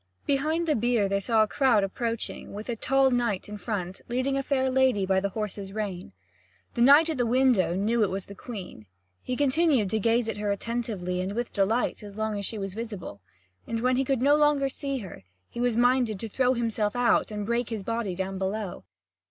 [0.25, 4.35] Behind the bier they saw a crowd approaching, with a tall knight in front, leading
[4.35, 6.11] a fair lady by the horse's rein.
[6.73, 8.87] The knight at the window knew that it was the Queen.
[9.21, 12.73] He continued to gaze at her attentively and with delight as long as she was
[12.73, 13.21] visible.
[13.67, 17.29] And when he could no longer see her, he was minded to throw himself out
[17.29, 18.85] and break his body down below.